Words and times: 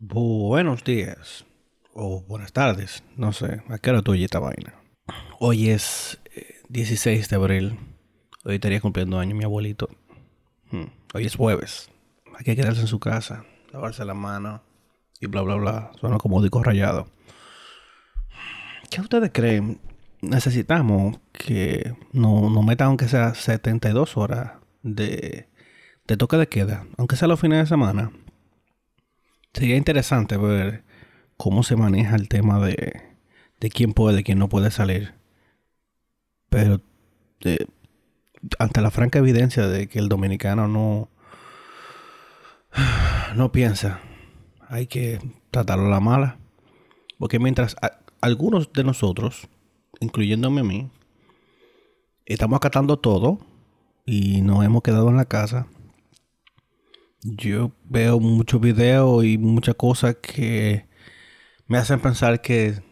Buenos 0.00 0.84
días. 0.84 1.44
O 1.92 2.20
buenas 2.20 2.52
tardes. 2.52 3.02
No 3.16 3.32
sé. 3.32 3.62
¿A 3.68 3.78
qué 3.78 3.90
hora 3.90 4.00
tú 4.00 4.14
esta 4.14 4.38
vaina? 4.38 4.74
Hoy 5.40 5.70
es 5.70 6.20
16 6.68 7.24
eh, 7.24 7.28
de 7.28 7.34
abril. 7.34 7.78
Hoy 8.44 8.54
estaría 8.54 8.80
cumpliendo 8.80 9.18
año 9.18 9.34
mi 9.34 9.42
abuelito. 9.42 9.88
Hmm. 10.70 10.84
Hoy 11.14 11.26
es 11.26 11.34
jueves. 11.34 11.90
Hay 12.36 12.44
que 12.44 12.54
quedarse 12.54 12.82
en 12.82 12.86
su 12.86 13.00
casa. 13.00 13.44
Lavarse 13.72 14.04
la 14.04 14.14
mano. 14.14 14.62
Y 15.18 15.26
bla, 15.26 15.42
bla, 15.42 15.56
bla. 15.56 15.90
Suena 15.98 16.18
como 16.18 16.40
disco 16.42 16.62
rayado. 16.62 17.08
¿Qué 18.90 19.00
ustedes 19.00 19.32
creen? 19.34 19.80
Necesitamos 20.20 21.18
que 21.32 21.96
nos 22.12 22.52
no 22.52 22.62
metan 22.62 22.88
aunque 22.88 23.08
sea 23.08 23.34
72 23.34 24.16
horas 24.16 24.52
de, 24.84 25.48
de 26.06 26.16
toque 26.16 26.36
de 26.36 26.46
queda. 26.46 26.86
Aunque 26.98 27.16
sea 27.16 27.26
los 27.26 27.40
fines 27.40 27.58
de 27.58 27.66
semana 27.66 28.12
Sería 29.52 29.76
interesante 29.76 30.36
ver 30.36 30.84
cómo 31.36 31.62
se 31.62 31.76
maneja 31.76 32.16
el 32.16 32.28
tema 32.28 32.60
de, 32.60 33.00
de 33.60 33.70
quién 33.70 33.92
puede, 33.92 34.22
quién 34.22 34.38
no 34.38 34.48
puede 34.48 34.70
salir. 34.70 35.14
Pero 36.48 36.80
eh, 37.40 37.66
ante 38.58 38.80
la 38.80 38.90
franca 38.90 39.18
evidencia 39.18 39.66
de 39.66 39.88
que 39.88 39.98
el 39.98 40.08
dominicano 40.08 40.68
no, 40.68 41.08
no 43.34 43.52
piensa, 43.52 44.00
hay 44.68 44.86
que 44.86 45.20
tratarlo 45.50 45.86
a 45.86 45.90
la 45.90 46.00
mala. 46.00 46.38
Porque 47.18 47.38
mientras 47.38 47.76
algunos 48.20 48.72
de 48.72 48.84
nosotros, 48.84 49.48
incluyéndome 50.00 50.60
a 50.60 50.64
mí, 50.64 50.90
estamos 52.26 52.56
acatando 52.56 52.98
todo 52.98 53.38
y 54.04 54.42
nos 54.42 54.64
hemos 54.64 54.82
quedado 54.82 55.08
en 55.08 55.16
la 55.16 55.24
casa, 55.24 55.66
yo 57.22 57.72
veo 57.84 58.20
muchos 58.20 58.60
videos 58.60 59.24
y 59.24 59.38
muchas 59.38 59.74
cosas 59.74 60.16
que 60.16 60.86
me 61.66 61.78
hacen 61.78 62.00
pensar 62.00 62.40
que 62.40 62.82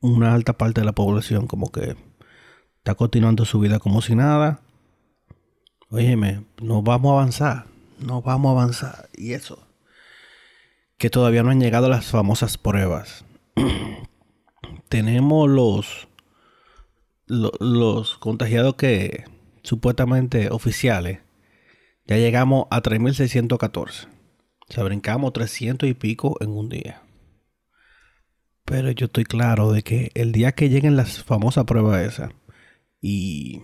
una 0.00 0.34
alta 0.34 0.54
parte 0.54 0.80
de 0.80 0.84
la 0.86 0.92
población 0.92 1.46
como 1.46 1.70
que 1.70 1.96
está 2.78 2.94
continuando 2.94 3.44
su 3.44 3.60
vida 3.60 3.78
como 3.78 4.02
si 4.02 4.14
nada. 4.14 4.60
Óyeme, 5.90 6.44
no 6.60 6.82
vamos 6.82 7.10
a 7.10 7.14
avanzar, 7.14 7.66
no 7.98 8.22
vamos 8.22 8.48
a 8.48 8.52
avanzar. 8.52 9.08
Y 9.14 9.34
eso, 9.34 9.66
que 10.96 11.10
todavía 11.10 11.42
no 11.42 11.50
han 11.50 11.60
llegado 11.60 11.88
las 11.88 12.06
famosas 12.06 12.56
pruebas. 12.56 13.24
Tenemos 14.88 15.48
los, 15.50 16.08
los, 17.26 17.52
los 17.60 18.16
contagiados 18.18 18.74
que 18.76 19.24
supuestamente 19.62 20.48
oficiales 20.50 21.20
ya 22.06 22.16
llegamos 22.16 22.66
a 22.70 22.82
3.614. 22.82 24.08
O 24.68 24.72
sea, 24.72 24.84
brincamos 24.84 25.32
300 25.32 25.88
y 25.88 25.94
pico 25.94 26.36
en 26.40 26.50
un 26.50 26.68
día. 26.68 27.02
Pero 28.64 28.90
yo 28.90 29.06
estoy 29.06 29.24
claro 29.24 29.72
de 29.72 29.82
que 29.82 30.10
el 30.14 30.32
día 30.32 30.52
que 30.52 30.68
lleguen 30.68 30.96
las 30.96 31.22
famosas 31.22 31.64
pruebas 31.64 32.06
esas 32.06 32.30
y 33.00 33.62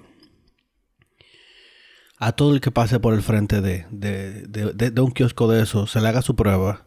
a 2.19 2.33
todo 2.33 2.53
el 2.53 2.61
que 2.61 2.73
pase 2.73 2.99
por 2.99 3.15
el 3.15 3.23
frente 3.23 3.61
de, 3.61 3.87
de, 3.91 5.01
un 5.01 5.13
kiosco 5.13 5.49
de 5.49 5.63
eso 5.63 5.87
se 5.87 6.01
le 6.01 6.09
haga 6.09 6.21
su 6.21 6.35
prueba, 6.35 6.87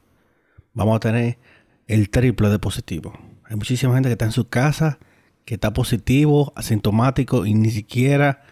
vamos 0.74 0.98
a 0.98 1.00
tener 1.00 1.40
el 1.88 2.10
triple 2.10 2.50
de 2.50 2.60
positivo. 2.60 3.18
Hay 3.46 3.56
muchísima 3.56 3.94
gente 3.94 4.10
que 4.10 4.14
está 4.14 4.26
en 4.26 4.34
su 4.34 4.50
casa, 4.50 5.00
que 5.46 5.54
está 5.54 5.72
positivo, 5.74 6.52
asintomático 6.56 7.46
y 7.46 7.54
ni 7.54 7.72
siquiera 7.72 8.44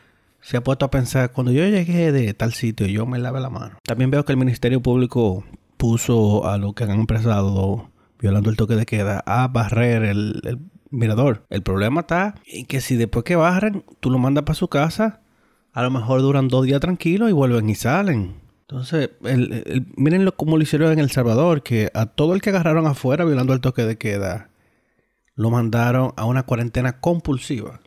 se 0.41 0.57
ha 0.57 0.63
puesto 0.63 0.85
a 0.85 0.91
pensar, 0.91 1.31
cuando 1.31 1.51
yo 1.51 1.67
llegué 1.67 2.11
de 2.11 2.33
tal 2.33 2.53
sitio, 2.53 2.87
yo 2.87 3.05
me 3.05 3.19
lave 3.19 3.39
la 3.39 3.49
mano. 3.49 3.77
También 3.83 4.11
veo 4.11 4.25
que 4.25 4.31
el 4.31 4.37
Ministerio 4.37 4.81
Público 4.81 5.43
puso 5.77 6.47
a 6.47 6.57
lo 6.57 6.73
que 6.73 6.83
han 6.83 6.91
empresado 6.91 7.89
violando 8.19 8.49
el 8.49 8.57
toque 8.57 8.75
de 8.75 8.85
queda 8.85 9.23
a 9.25 9.47
barrer 9.47 10.03
el, 10.03 10.59
mirador. 10.91 11.45
El 11.49 11.61
problema 11.61 12.01
está 12.01 12.35
en 12.45 12.65
que 12.65 12.81
si 12.81 12.95
después 12.95 13.23
que 13.23 13.35
barren, 13.35 13.85
tú 13.99 14.09
lo 14.09 14.17
mandas 14.17 14.43
para 14.43 14.55
su 14.55 14.67
casa, 14.67 15.21
a 15.71 15.83
lo 15.83 15.91
mejor 15.91 16.21
duran 16.21 16.47
dos 16.47 16.65
días 16.65 16.81
tranquilos 16.81 17.29
y 17.29 17.33
vuelven 17.33 17.69
y 17.69 17.75
salen. 17.75 18.41
Entonces, 18.61 19.11
miren 19.95 20.29
cómo 20.35 20.57
lo 20.57 20.63
hicieron 20.63 20.91
en 20.91 20.99
El 20.99 21.11
Salvador, 21.11 21.63
que 21.63 21.91
a 21.93 22.07
todo 22.07 22.33
el 22.33 22.41
que 22.41 22.49
agarraron 22.49 22.85
afuera 22.87 23.25
violando 23.25 23.53
el 23.53 23.61
toque 23.61 23.83
de 23.83 23.97
queda, 23.97 24.49
lo 25.35 25.49
mandaron 25.49 26.13
a 26.17 26.25
una 26.25 26.43
cuarentena 26.43 26.99
compulsiva. 26.99 27.79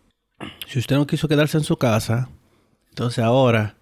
Si 0.67 0.79
usted 0.79 0.97
no 0.97 1.07
quiso 1.07 1.29
quedarse 1.29 1.59
en 1.59 1.65
su 1.65 1.77
casa, 1.77 2.31
entonces 2.93 3.25
ahora 3.25 3.77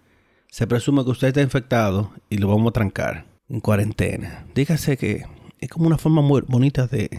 se 0.51 0.69
presume 0.69 1.03
que 1.03 1.11
usted 1.11 1.29
está 1.29 1.43
infectado 1.43 2.13
y 2.29 2.39
lo 2.39 2.47
vamos 2.47 2.71
a 2.71 2.75
trancar 2.75 3.27
en 3.49 3.59
cuarentena. 3.59 4.47
Dígase 4.55 4.97
que 4.97 5.25
es 5.59 5.69
como 5.69 5.89
una 5.89 5.99
forma 5.99 6.23
muy 6.23 6.43
bonita 6.47 6.87
de, 6.87 7.11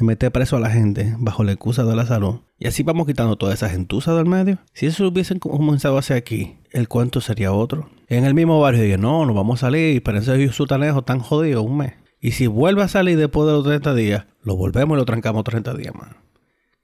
meter 0.00 0.32
preso 0.32 0.56
a 0.56 0.60
la 0.60 0.70
gente 0.70 1.14
bajo 1.18 1.44
la 1.44 1.52
excusa 1.52 1.84
de 1.84 1.94
la 1.94 2.06
salud. 2.06 2.40
Y 2.58 2.66
así 2.66 2.82
vamos 2.82 3.06
quitando 3.06 3.36
toda 3.36 3.52
esa 3.52 3.68
gentuza 3.68 4.14
del 4.14 4.24
medio. 4.24 4.58
Si 4.72 4.86
eso 4.86 5.02
lo 5.02 5.10
hubiesen 5.10 5.38
comenzado 5.38 5.96
a 5.96 6.00
hacer 6.00 6.16
aquí, 6.16 6.56
el 6.70 6.88
cuento 6.88 7.20
sería 7.20 7.52
otro. 7.52 7.90
En 8.06 8.24
el 8.24 8.32
mismo 8.32 8.58
barrio 8.58 8.82
dije, 8.82 8.96
no, 8.96 9.26
nos 9.26 9.36
vamos 9.36 9.62
a 9.62 9.66
salir, 9.66 10.02
pero 10.02 10.16
ese 10.16 10.48
sutanejo 10.50 11.02
tan 11.02 11.20
jodido 11.20 11.62
un 11.62 11.76
mes. 11.76 11.92
Y 12.22 12.30
si 12.30 12.46
vuelve 12.46 12.82
a 12.82 12.88
salir 12.88 13.18
después 13.18 13.46
de 13.46 13.52
los 13.52 13.64
30 13.64 13.94
días, 13.94 14.24
lo 14.40 14.56
volvemos 14.56 14.96
y 14.96 14.98
lo 15.00 15.04
trancamos 15.04 15.44
30 15.44 15.74
días 15.74 15.94
más. 15.94 16.08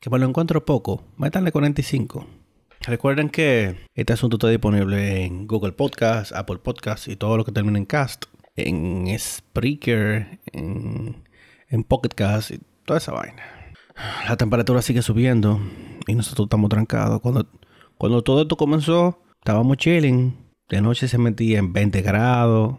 Que 0.01 0.11
me 0.11 0.19
lo 0.19 0.29
encuentro 0.29 0.67
poco, 0.67 1.03
métanle 1.17 1.51
45. 1.51 2.27
Recuerden 2.87 3.31
que 3.31 3.89
este 3.95 4.13
asunto 4.13 4.37
está 4.37 4.49
disponible 4.49 5.25
en 5.25 5.47
Google 5.47 5.73
Podcast, 5.73 6.33
Apple 6.33 6.59
Podcast 6.59 7.09
y 7.09 7.17
todo 7.17 7.39
lo 7.39 7.45
que 7.45 7.53
termine 7.53 7.79
en 7.79 7.87
Cast, 7.87 8.27
en 8.57 9.09
Spreaker, 9.19 10.39
en, 10.53 11.25
en 11.69 11.85
Pocket 11.85 12.11
Cast 12.15 12.51
y 12.51 12.61
toda 12.85 12.99
esa 12.99 13.13
vaina. 13.13 13.43
La 14.29 14.37
temperatura 14.37 14.83
sigue 14.83 15.01
subiendo 15.01 15.61
y 16.07 16.15
nosotros 16.15 16.45
estamos 16.45 16.69
trancados. 16.69 17.23
Cuando, 17.23 17.47
cuando 17.97 18.23
todo 18.23 18.43
esto 18.43 18.57
comenzó, 18.57 19.23
estábamos 19.39 19.79
chilling. 19.79 20.37
De 20.69 20.83
noche 20.83 21.09
se 21.09 21.17
metía 21.17 21.61
en 21.61 21.73
20 21.73 22.03
grados. 22.03 22.77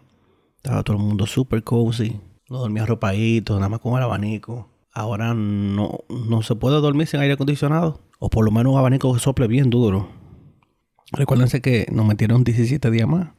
Estaba 0.57 0.83
todo 0.83 0.97
el 0.97 1.03
mundo 1.03 1.25
super 1.25 1.63
cozy. 1.63 2.21
No 2.47 2.59
dormía 2.59 2.83
arropadito, 2.83 3.55
nada 3.55 3.69
más 3.69 3.79
con 3.79 3.97
el 3.97 4.03
abanico. 4.03 4.69
Ahora 4.91 5.33
no, 5.33 6.01
no 6.09 6.43
se 6.43 6.55
puede 6.55 6.79
dormir 6.79 7.07
sin 7.07 7.21
aire 7.21 7.33
acondicionado. 7.33 8.04
O 8.19 8.29
por 8.29 8.45
lo 8.45 8.51
menos 8.51 8.73
un 8.73 8.79
abanico 8.79 9.13
que 9.13 9.19
sople 9.19 9.47
bien 9.47 9.69
duro. 9.69 10.09
Recuérdense 11.11 11.61
que 11.61 11.87
nos 11.91 12.05
metieron 12.05 12.43
17 12.43 12.89
días 12.91 13.07
más. 13.07 13.29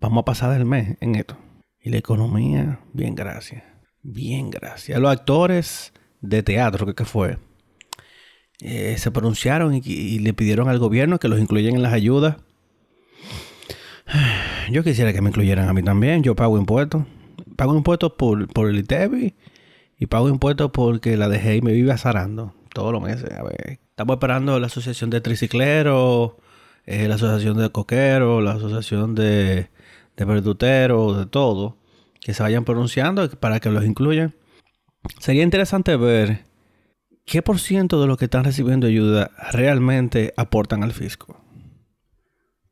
Vamos 0.00 0.22
a 0.22 0.24
pasar 0.24 0.58
el 0.58 0.66
mes 0.66 0.96
en 1.00 1.14
esto. 1.14 1.36
Y 1.80 1.90
la 1.90 1.98
economía, 1.98 2.80
bien 2.92 3.14
gracias. 3.14 3.62
Bien 4.02 4.50
gracias. 4.50 4.98
Los 4.98 5.10
actores 5.10 5.92
de 6.20 6.42
teatro, 6.42 6.94
que, 6.94 7.04
fue, 7.04 7.38
eh, 8.60 8.96
se 8.98 9.10
pronunciaron 9.10 9.74
y, 9.74 10.18
le 10.18 10.32
pidieron 10.32 10.68
al 10.68 10.78
gobierno 10.78 11.18
que 11.18 11.28
los 11.28 11.40
incluyan 11.40 11.74
en 11.74 11.82
las 11.82 11.92
ayudas. 11.92 12.36
Yo 14.70 14.82
quisiera 14.82 15.12
que 15.12 15.20
me 15.22 15.28
incluyeran 15.28 15.68
a 15.68 15.72
mí 15.72 15.82
también. 15.82 16.22
Yo 16.22 16.34
pago 16.34 16.58
impuestos. 16.58 17.04
Pago 17.56 17.76
impuestos 17.76 18.12
por, 18.18 18.48
por 18.48 18.68
el 18.68 18.78
ITEBI 18.78 19.34
y 19.98 20.06
pago 20.06 20.28
impuestos 20.28 20.70
porque 20.72 21.16
la 21.16 21.28
dejé 21.28 21.56
y 21.56 21.62
me 21.62 21.72
vive 21.72 21.92
azarando 21.92 22.54
todos 22.72 22.92
los 22.92 23.02
meses. 23.02 23.30
A 23.32 23.42
ver, 23.42 23.78
Estamos 23.96 24.16
esperando 24.16 24.60
la 24.60 24.66
asociación 24.66 25.08
de 25.08 25.22
tricicleros, 25.22 26.32
eh, 26.84 27.08
la 27.08 27.14
asociación 27.14 27.56
de 27.56 27.70
coqueros, 27.70 28.44
la 28.44 28.52
asociación 28.52 29.14
de, 29.14 29.70
de 30.14 30.24
verduteros, 30.26 31.16
de 31.16 31.24
todo, 31.24 31.78
que 32.20 32.34
se 32.34 32.42
vayan 32.42 32.66
pronunciando 32.66 33.26
para 33.40 33.58
que 33.58 33.70
los 33.70 33.86
incluyan. 33.86 34.34
Sería 35.18 35.42
interesante 35.42 35.96
ver 35.96 36.44
qué 37.24 37.40
por 37.40 37.58
ciento 37.58 37.98
de 37.98 38.06
los 38.06 38.18
que 38.18 38.26
están 38.26 38.44
recibiendo 38.44 38.86
ayuda 38.86 39.30
realmente 39.50 40.34
aportan 40.36 40.82
al 40.82 40.92
fisco. 40.92 41.42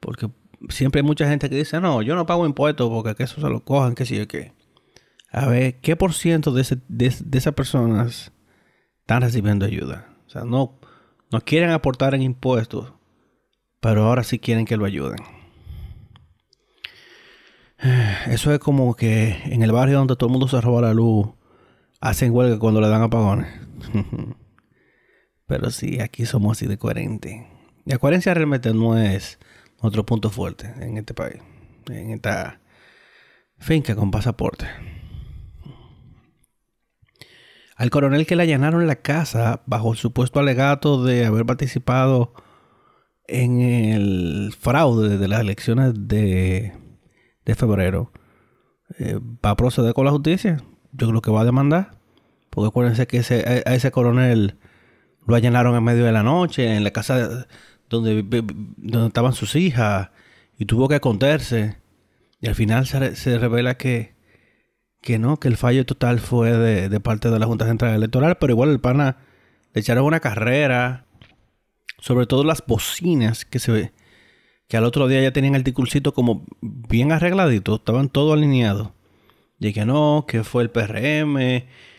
Porque 0.00 0.28
siempre 0.68 1.00
hay 1.00 1.06
mucha 1.06 1.26
gente 1.26 1.48
que 1.48 1.56
dice, 1.56 1.80
no, 1.80 2.02
yo 2.02 2.16
no 2.16 2.26
pago 2.26 2.44
impuestos 2.44 2.90
porque 2.90 3.22
eso 3.22 3.40
se 3.40 3.48
lo 3.48 3.64
cojan, 3.64 3.94
que 3.94 4.04
sí 4.04 4.20
o 4.20 4.28
qué. 4.28 4.52
A 5.30 5.46
ver, 5.46 5.80
¿qué 5.80 5.96
por 5.96 6.12
ciento 6.12 6.52
de, 6.52 6.82
de 6.86 7.38
esas 7.38 7.54
personas 7.54 8.30
están 9.00 9.22
recibiendo 9.22 9.64
ayuda? 9.64 10.18
O 10.26 10.28
sea, 10.28 10.44
no, 10.44 10.80
no 11.30 11.40
quieren 11.40 11.70
aportar 11.70 12.14
en 12.14 12.22
impuestos, 12.22 12.92
pero 13.80 14.04
ahora 14.04 14.24
sí 14.24 14.38
quieren 14.38 14.64
que 14.64 14.76
lo 14.76 14.84
ayuden. 14.84 15.18
Eso 18.26 18.52
es 18.52 18.58
como 18.58 18.94
que 18.94 19.40
en 19.44 19.62
el 19.62 19.72
barrio 19.72 19.98
donde 19.98 20.16
todo 20.16 20.28
el 20.28 20.32
mundo 20.32 20.48
se 20.48 20.60
roba 20.60 20.82
la 20.82 20.94
luz, 20.94 21.28
hacen 22.00 22.32
huelga 22.32 22.58
cuando 22.58 22.80
le 22.80 22.88
dan 22.88 23.02
apagones. 23.02 23.48
Pero 25.46 25.70
sí, 25.70 26.00
aquí 26.00 26.24
somos 26.24 26.56
así 26.56 26.66
de 26.66 26.78
coherentes. 26.78 27.42
La 27.84 27.98
coherencia 27.98 28.32
realmente 28.32 28.72
no 28.72 28.98
es 28.98 29.38
otro 29.80 30.06
punto 30.06 30.30
fuerte 30.30 30.72
en 30.80 30.96
este 30.96 31.12
país, 31.12 31.42
en 31.88 32.12
esta 32.12 32.60
finca 33.58 33.94
con 33.94 34.10
pasaporte. 34.10 34.66
Al 37.76 37.90
coronel 37.90 38.26
que 38.26 38.36
le 38.36 38.44
allanaron 38.44 38.86
la 38.86 38.96
casa 38.96 39.62
bajo 39.66 39.92
el 39.92 39.98
supuesto 39.98 40.40
alegato 40.40 41.02
de 41.04 41.26
haber 41.26 41.44
participado 41.44 42.32
en 43.26 43.60
el 43.60 44.54
fraude 44.58 45.18
de 45.18 45.28
las 45.28 45.40
elecciones 45.40 45.92
de, 45.96 46.72
febrero, 47.56 48.12
eh, 48.98 49.18
va 49.44 49.50
a 49.50 49.56
proceder 49.56 49.94
con 49.94 50.04
la 50.04 50.12
justicia. 50.12 50.62
yo 50.92 51.08
creo 51.08 51.22
que 51.22 51.30
va 51.30 51.40
a 51.42 51.46
demandar. 51.46 51.98
Porque 52.50 52.68
acuérdense 52.68 53.06
que 53.08 53.18
ese, 53.18 53.64
a 53.66 53.74
ese 53.74 53.90
coronel 53.90 54.58
lo 55.26 55.34
allanaron 55.34 55.74
en 55.74 55.84
medio 55.84 56.04
de 56.04 56.12
la 56.12 56.22
noche, 56.22 56.76
en 56.76 56.84
la 56.84 56.92
casa 56.92 57.46
donde, 57.88 58.22
donde 58.76 59.06
estaban 59.08 59.32
sus 59.32 59.56
hijas, 59.56 60.10
y 60.58 60.66
tuvo 60.66 60.88
que 60.88 60.96
esconderse. 60.96 61.78
Y 62.40 62.46
al 62.46 62.54
final 62.54 62.86
se, 62.86 63.38
revela 63.38 63.76
que, 63.76 64.13
que 65.04 65.18
no, 65.18 65.36
que 65.36 65.48
el 65.48 65.58
fallo 65.58 65.84
total 65.84 66.18
fue 66.18 66.50
de, 66.56 66.88
de, 66.88 67.00
parte 67.00 67.28
de 67.28 67.38
la 67.38 67.44
Junta 67.44 67.66
Central 67.66 67.94
Electoral, 67.94 68.38
pero 68.40 68.54
igual 68.54 68.70
el 68.70 68.80
pana 68.80 69.18
le 69.74 69.82
echaron 69.82 70.06
una 70.06 70.20
carrera, 70.20 71.04
sobre 71.98 72.24
todo 72.26 72.42
las 72.42 72.64
bocinas 72.66 73.44
que 73.44 73.58
se 73.58 73.92
que 74.66 74.78
al 74.78 74.84
otro 74.84 75.06
día 75.06 75.20
ya 75.20 75.30
tenían 75.30 75.56
el 75.56 75.62
ticulcito 75.62 76.14
como 76.14 76.46
bien 76.62 77.12
arregladito, 77.12 77.74
estaban 77.74 78.08
todos 78.08 78.32
alineados. 78.32 78.92
Y 79.60 79.74
que 79.74 79.84
no, 79.84 80.24
que 80.26 80.42
fue 80.42 80.62
el 80.62 80.70
PRM, 80.70 81.36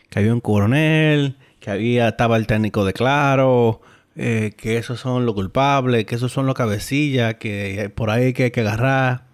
que 0.10 0.20
había 0.20 0.34
un 0.34 0.42
coronel, 0.42 1.38
que 1.60 1.70
había, 1.70 2.08
estaba 2.08 2.38
el 2.38 2.48
técnico 2.48 2.86
de 2.86 2.94
Claro, 2.94 3.82
eh, 4.16 4.54
que 4.58 4.78
esos 4.78 5.00
son 5.00 5.28
los 5.28 5.36
culpables, 5.36 6.06
que 6.06 6.16
esos 6.16 6.32
son 6.32 6.48
los 6.48 6.56
cabecillas, 6.56 7.36
que 7.36 7.92
por 7.96 8.10
ahí 8.10 8.34
que 8.34 8.46
hay 8.46 8.52
que 8.52 8.62
agarrar. 8.62 9.28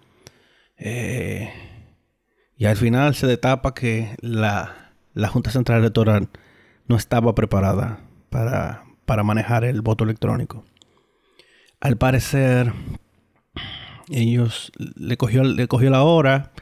Eh, 0.76 1.50
y 2.62 2.66
al 2.66 2.76
final 2.76 3.16
se 3.16 3.26
detapa 3.26 3.74
que 3.74 4.14
la, 4.20 4.92
la, 5.14 5.26
Junta 5.26 5.50
Central 5.50 5.80
Electoral 5.80 6.28
no 6.86 6.94
estaba 6.94 7.34
preparada 7.34 7.98
para, 8.30 8.84
para 9.04 9.24
manejar 9.24 9.64
el 9.64 9.82
voto 9.82 10.04
electrónico. 10.04 10.64
Al 11.80 11.96
parecer, 11.96 12.72
ellos 14.08 14.70
le 14.78 15.16
cogió, 15.16 15.42
le 15.42 15.66
cogió 15.66 15.90
la 15.90 16.04
hora, 16.04 16.52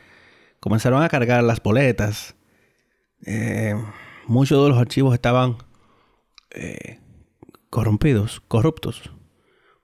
comenzaron 0.58 1.02
a 1.02 1.11
cargar 1.11 1.44
las 1.44 1.62
boletas. 1.62 2.35
Eh, 3.26 3.75
muchos 4.26 4.64
de 4.64 4.70
los 4.70 4.79
archivos 4.79 5.12
estaban 5.12 5.58
eh, 6.52 6.99
corrompidos, 7.69 8.41
corruptos, 8.49 9.12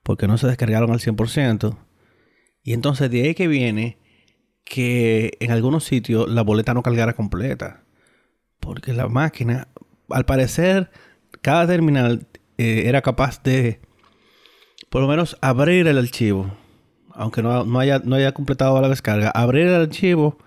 porque 0.02 0.26
no 0.28 0.38
se 0.38 0.46
descargaron 0.46 0.92
al 0.92 1.00
100%. 1.00 1.76
Y 2.62 2.72
entonces 2.72 3.10
de 3.10 3.22
ahí 3.22 3.34
que 3.34 3.48
viene 3.48 3.98
que 4.66 5.38
en 5.40 5.50
algunos 5.50 5.84
sitios 5.84 6.28
la 6.28 6.42
boleta 6.42 6.74
no 6.74 6.82
cargara 6.82 7.14
completa. 7.14 7.84
Porque 8.60 8.92
la 8.92 9.08
máquina, 9.08 9.68
al 10.10 10.26
parecer, 10.26 10.90
cada 11.40 11.66
terminal 11.66 12.26
eh, 12.58 12.82
era 12.84 13.00
capaz 13.00 13.42
de, 13.42 13.80
por 14.90 15.00
lo 15.00 15.08
menos, 15.08 15.38
abrir 15.40 15.86
el 15.86 15.96
archivo 15.96 16.52
aunque 17.16 17.42
no, 17.42 17.80
haya, 17.80 18.00
no 18.00 18.16
haya 18.16 18.32
completado 18.32 18.80
la 18.80 18.88
descarga, 18.88 19.30
abrir 19.30 19.66
el 19.66 19.74
archivo 19.74 20.38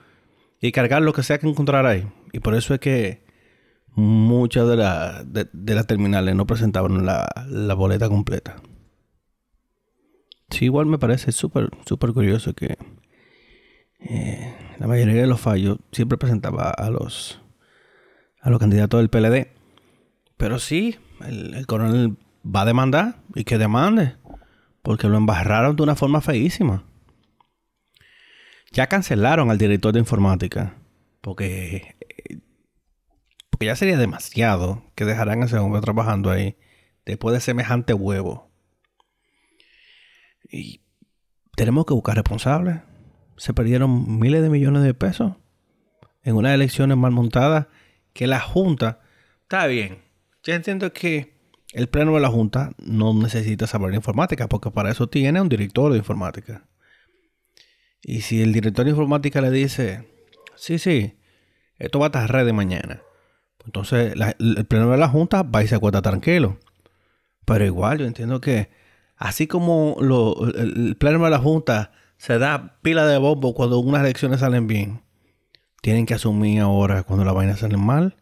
y 0.62 0.72
cargar 0.72 1.02
lo 1.02 1.14
que 1.14 1.24
sea 1.24 1.40
que 1.40 1.48
encontrar 1.48 1.86
ahí. 1.86 2.08
Y 2.32 2.40
por 2.40 2.54
eso 2.54 2.74
es 2.74 2.80
que 2.80 3.24
muchas 3.96 4.68
de, 4.68 4.76
las 5.74 5.88
terminales 5.88 6.36
no 6.36 6.46
presentaban 6.46 7.06
la, 7.06 7.74
boleta 7.76 8.08
completa. 8.08 8.58
Sí, 10.52 10.66
igual 10.66 10.86
me 10.86 11.00
parece 11.00 11.32
súper, 11.32 11.70
súper 11.86 12.14
curioso 12.14 12.54
que 12.54 12.78
eh, 14.00 14.56
la 14.78 14.88
mayoría 14.88 15.22
de 15.22 15.28
los 15.28 15.42
fallos 15.42 15.78
siempre 15.92 16.18
presentaba 16.18 16.70
a 16.70 16.90
los, 16.90 17.42
a 18.42 18.50
los 18.50 18.60
candidatos 18.60 19.00
del 19.00 19.10
PLD. 19.10 19.48
Pero 20.38 20.60
sí, 20.60 20.98
el, 21.26 21.54
el 21.54 21.68
coronel 21.68 22.18
va 22.44 22.62
a 22.62 22.66
demandar 22.66 23.16
y 23.36 23.44
que 23.44 23.58
demande. 23.58 24.16
Porque 24.82 25.08
lo 25.08 25.18
embarraron 25.18 25.76
de 25.76 25.84
una 25.84 25.96
forma 25.96 26.22
feísima. 26.22 26.84
Ya 28.72 28.88
cancelaron 28.88 29.50
al 29.50 29.58
director 29.58 29.94
de 29.94 30.00
informática. 30.00 30.76
Porque, 31.22 31.96
porque 33.50 33.66
ya 33.66 33.76
sería 33.76 33.98
demasiado 33.98 34.84
que 34.96 35.06
dejaran 35.06 35.44
a 35.44 35.46
ese 35.46 35.58
hombre 35.58 35.82
trabajando 35.82 36.32
ahí. 36.32 36.58
Después 37.06 37.34
de 37.34 37.42
semejante 37.42 37.94
huevo. 37.94 38.50
Y 40.50 40.82
tenemos 41.56 41.86
que 41.86 41.94
buscar 41.94 42.16
responsables. 42.16 42.82
Se 43.40 43.54
perdieron 43.54 44.20
miles 44.20 44.44
de 44.44 44.50
millones 44.50 44.84
de 44.84 44.94
pesos 44.94 45.34
en 46.22 46.36
unas 46.36 46.54
elecciones 46.54 46.98
mal 46.98 47.12
montadas 47.12 47.66
que 48.14 48.28
la 48.28 48.40
Junta... 48.40 49.00
Está 49.42 49.66
bien. 49.66 50.04
Ya 50.44 50.54
entiendo 50.54 50.94
que 50.94 51.34
el 51.74 51.88
pleno 51.88 52.14
de 52.14 52.20
la 52.20 52.30
Junta 52.30 52.72
no 52.78 53.14
necesita 53.14 53.66
saber 53.66 53.94
informática 53.94 54.48
porque 54.48 54.72
para 54.72 54.92
eso 54.92 55.08
tiene 55.08 55.42
un 55.42 55.50
director 55.50 55.92
de 55.92 55.98
informática. 55.98 56.68
Y 58.02 58.22
si 58.22 58.42
el 58.42 58.54
director 58.54 58.86
de 58.86 58.92
informática 58.92 59.42
le 59.42 59.52
dice, 59.52 60.08
sí, 60.56 60.80
sí, 60.80 61.18
esto 61.78 62.00
va 62.00 62.08
a 62.08 62.10
estar 62.10 62.32
red 62.32 62.46
de 62.46 62.54
mañana, 62.54 63.02
pues 63.58 63.68
entonces 63.68 64.14
el 64.40 64.66
pleno 64.66 64.92
de 64.92 64.98
la 64.98 65.10
Junta 65.10 65.44
va 65.44 65.64
y 65.64 65.68
se 65.68 65.76
acuesta 65.76 66.02
tranquilo. 66.02 66.60
Pero 67.46 67.66
igual 67.66 68.00
yo 68.00 68.06
entiendo 68.06 68.40
que 68.42 68.70
así 69.18 69.48
como 69.48 69.98
el, 70.00 70.96
pleno 70.98 71.24
de 71.24 71.30
la 71.30 71.40
Junta 71.40 71.92
se 72.20 72.38
da 72.38 72.78
pila 72.82 73.08
de 73.08 73.18
bombo 73.18 73.56
cuando 73.56 73.80
unas 73.80 74.02
elecciones 74.02 74.42
salen 74.42 74.68
bien, 74.68 75.02
tienen 75.82 76.06
que 76.06 76.14
asumir 76.14 76.60
ahora 76.60 77.04
cuando 77.04 77.24
la 77.24 77.32
vaina 77.32 77.56
salen 77.56 77.80
mal, 77.80 78.18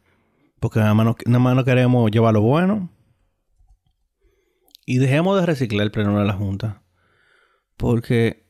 porque 0.59 0.79
nada 0.79 0.93
más 0.93 1.15
nada 1.25 1.39
más 1.39 1.55
no 1.55 1.65
queremos 1.65 2.09
llevar 2.11 2.35
lo 2.35 2.41
bueno. 2.41 2.91
Y 4.85 4.99
dejemos 4.99 5.37
de 5.39 5.47
reciclar 5.47 5.83
el 5.83 5.91
pleno 5.91 6.17
de 6.17 6.25
la 6.25 6.33
Junta. 6.33 6.83
Porque 7.75 8.47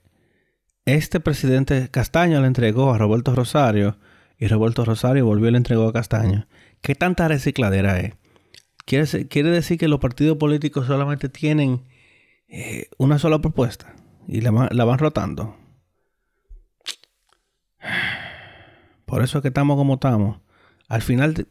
este 0.86 1.20
presidente 1.20 1.90
Castaño 1.90 2.40
le 2.42 2.48
entregó 2.48 2.94
a 2.94 2.98
Roberto 2.98 3.34
Rosario 3.34 3.98
y 4.38 4.48
Roberto 4.48 4.86
Rosario 4.86 5.26
volvió 5.26 5.48
y 5.48 5.52
le 5.52 5.58
entregó 5.58 5.88
a 5.88 5.94
Castaño. 5.94 6.48
¿Qué 6.82 6.94
tanta 6.94 7.28
recicladera 7.28 8.00
es? 8.02 8.14
Quiere, 8.86 9.50
decir 9.50 9.78
que 9.78 9.88
los 9.88 10.00
partidos 10.00 10.38
políticos 10.38 10.88
solamente 10.88 11.30
tienen 11.30 11.84
eh, 12.50 12.90
una 12.98 13.18
sola 13.18 13.40
propuesta 13.40 13.96
y 14.28 14.42
la, 14.42 14.52
van 14.52 15.00
rotando. 15.00 15.56
Por 19.06 19.24
eso 19.24 19.38
es 19.38 19.42
que 19.42 19.48
estamos 19.48 19.78
como 19.78 19.96
estamos. 19.96 20.42
Al 20.90 21.02
final 21.02 21.48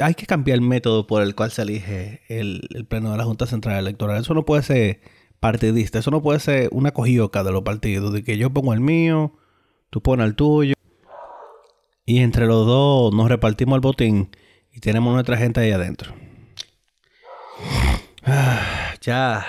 hay 0.00 0.14
que 0.14 0.26
cambiar 0.26 0.56
el 0.56 0.62
método 0.62 1.06
por 1.06 1.22
el 1.22 1.34
cual 1.34 1.50
se 1.50 1.62
elige 1.62 2.22
el, 2.28 2.86
pleno 2.88 3.12
de 3.12 3.18
la 3.18 3.24
Junta 3.24 3.46
Central 3.46 3.78
Electoral. 3.78 4.20
Eso 4.20 4.34
no 4.34 4.44
puede 4.44 4.62
ser 4.62 5.00
partidista, 5.40 5.98
eso 5.98 6.10
no 6.10 6.22
puede 6.22 6.40
ser 6.40 6.68
una 6.72 6.92
cogioca 6.92 7.44
de 7.44 7.52
los 7.52 7.62
partidos, 7.62 8.12
de 8.12 8.24
que 8.24 8.38
yo 8.38 8.50
pongo 8.50 8.72
el 8.72 8.80
mío, 8.80 9.36
tú 9.90 10.02
pones 10.02 10.26
el 10.26 10.34
tuyo, 10.34 10.74
y 12.06 12.20
entre 12.20 12.46
los 12.46 12.66
dos 12.66 13.14
nos 13.14 13.28
repartimos 13.28 13.76
el 13.76 13.80
botín 13.80 14.30
y 14.72 14.80
tenemos 14.80 15.12
nuestra 15.12 15.36
gente 15.36 15.60
ahí 15.60 15.72
adentro. 15.72 16.14
ya, 19.02 19.46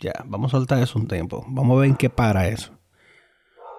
ya, 0.00 0.12
vamos 0.24 0.52
a 0.52 0.58
soltar 0.58 0.82
eso 0.82 0.98
un 0.98 1.08
tiempo. 1.08 1.44
Vamos 1.48 1.76
a 1.76 1.80
ver 1.80 1.90
en 1.90 1.96
qué 1.96 2.10
para 2.10 2.48
eso. 2.48 2.72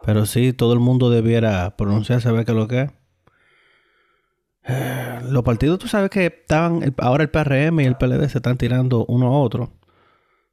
Pero 0.03 0.25
sí, 0.25 0.53
todo 0.53 0.73
el 0.73 0.79
mundo 0.79 1.09
debiera 1.09 1.75
pronunciarse 1.77 2.27
a 2.27 2.31
ver 2.31 2.45
qué 2.45 2.51
es 2.51 2.57
lo 2.57 2.67
que 2.67 2.81
es. 2.81 2.91
Los 5.29 5.43
partidos, 5.43 5.79
tú 5.79 5.87
sabes 5.87 6.09
que 6.09 6.25
estaban, 6.25 6.93
ahora 6.97 7.23
el 7.23 7.29
PRM 7.29 7.79
y 7.81 7.85
el 7.85 7.97
PLD 7.97 8.29
se 8.29 8.37
están 8.37 8.57
tirando 8.57 9.05
uno 9.07 9.27
a 9.27 9.39
otro. 9.39 9.73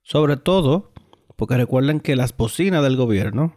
Sobre 0.02 0.36
todo 0.36 0.92
porque 1.36 1.56
recuerden 1.56 2.00
que 2.00 2.16
las 2.16 2.36
bocinas 2.36 2.82
del 2.82 2.96
gobierno 2.96 3.56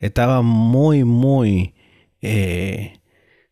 estaban 0.00 0.44
muy, 0.44 1.04
muy 1.04 1.74
eh, 2.20 3.00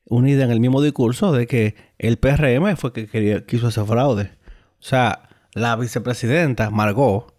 unidas 0.06 0.46
en 0.46 0.50
el 0.50 0.60
mismo 0.60 0.82
discurso 0.82 1.32
de 1.32 1.46
que 1.46 1.76
el 1.98 2.18
PRM 2.18 2.76
fue 2.76 2.92
que 2.92 3.06
quería, 3.06 3.46
quiso 3.46 3.68
hacer 3.68 3.84
fraude. 3.84 4.32
O 4.80 4.82
sea, 4.82 5.28
la 5.54 5.76
vicepresidenta 5.76 6.70
Margot 6.70 7.32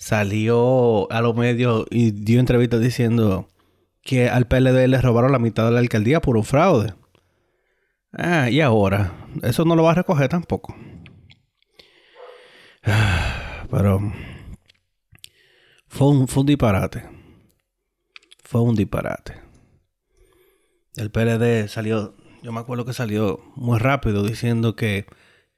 salió 0.00 1.12
a 1.12 1.20
los 1.20 1.36
medios 1.36 1.84
y 1.90 2.10
dio 2.12 2.40
entrevistas 2.40 2.80
diciendo 2.80 3.50
que 4.02 4.30
al 4.30 4.46
PLD 4.46 4.88
le 4.88 5.00
robaron 5.00 5.30
la 5.30 5.38
mitad 5.38 5.66
de 5.66 5.72
la 5.72 5.78
alcaldía 5.78 6.22
por 6.22 6.38
un 6.38 6.44
fraude. 6.44 6.94
Ah, 8.12 8.48
y 8.48 8.62
ahora, 8.62 9.28
eso 9.42 9.66
no 9.66 9.76
lo 9.76 9.82
va 9.82 9.92
a 9.92 9.96
recoger 9.96 10.28
tampoco. 10.28 10.74
Pero 13.70 14.12
fue 15.86 16.08
un, 16.08 16.26
fue 16.26 16.40
un 16.40 16.46
disparate. 16.46 17.04
Fue 18.42 18.62
un 18.62 18.74
disparate. 18.74 19.34
El 20.96 21.10
PLD 21.10 21.68
salió, 21.68 22.16
yo 22.42 22.52
me 22.52 22.60
acuerdo 22.60 22.86
que 22.86 22.94
salió 22.94 23.40
muy 23.54 23.78
rápido 23.78 24.22
diciendo 24.22 24.74
que 24.74 25.04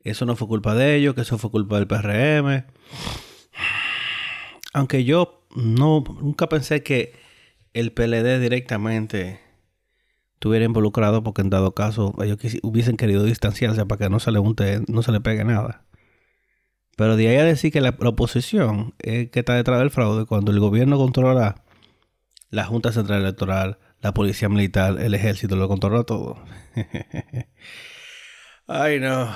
eso 0.00 0.26
no 0.26 0.34
fue 0.34 0.48
culpa 0.48 0.74
de 0.74 0.96
ellos, 0.96 1.14
que 1.14 1.20
eso 1.20 1.38
fue 1.38 1.52
culpa 1.52 1.76
del 1.76 1.86
PRM. 1.86 2.64
Aunque 4.72 5.04
yo 5.04 5.46
no, 5.54 6.04
nunca 6.20 6.48
pensé 6.48 6.82
que 6.82 7.14
el 7.74 7.92
PLD 7.92 8.40
directamente 8.40 9.40
estuviera 10.34 10.64
involucrado 10.64 11.22
porque 11.22 11.42
en 11.42 11.50
dado 11.50 11.74
caso 11.74 12.14
ellos 12.22 12.38
hubiesen 12.62 12.96
querido 12.96 13.24
distanciarse 13.24 13.86
para 13.86 13.98
que 13.98 14.10
no 14.10 14.18
se 14.18 14.32
le 14.32 14.40
no 14.88 15.02
se 15.02 15.12
le 15.12 15.20
pegue 15.20 15.44
nada. 15.44 15.84
Pero 16.96 17.16
de 17.16 17.28
ahí 17.28 17.36
a 17.36 17.44
decir 17.44 17.72
que 17.72 17.80
la, 17.80 17.90
oposición 17.90 18.94
que 18.98 19.30
está 19.32 19.54
detrás 19.54 19.78
del 19.78 19.90
fraude 19.90 20.26
cuando 20.26 20.52
el 20.52 20.60
gobierno 20.60 20.98
controla 20.98 21.62
la 22.50 22.64
Junta 22.64 22.92
Central 22.92 23.22
Electoral, 23.22 23.78
la 24.00 24.12
policía 24.12 24.48
militar, 24.48 25.00
el 25.00 25.14
ejército 25.14 25.56
lo 25.56 25.68
controla 25.68 26.04
todo. 26.04 26.44
Ay, 28.66 29.00
no. 29.00 29.34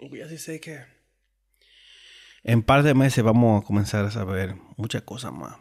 Voy 0.00 0.20
así 0.22 0.38
sé 0.38 0.60
que 0.60 0.95
en 2.48 2.62
par 2.62 2.84
de 2.84 2.94
meses 2.94 3.24
vamos 3.24 3.60
a 3.60 3.66
comenzar 3.66 4.04
a 4.04 4.10
saber 4.12 4.54
muchas 4.76 5.02
cosas 5.02 5.32
más. 5.32 5.56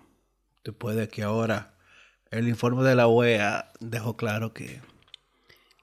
Después 0.63 0.96
de 0.96 1.08
que 1.08 1.24
ahora 1.24 1.74
el 2.30 2.48
informe 2.48 2.84
de 2.84 2.94
la 2.94 3.08
OEA 3.08 3.72
dejó 3.80 4.15
claro 4.15 4.54
que, 4.54 4.82